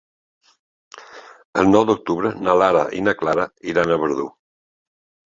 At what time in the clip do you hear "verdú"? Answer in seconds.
4.07-4.27